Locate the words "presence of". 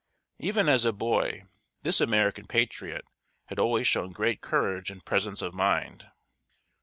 5.05-5.53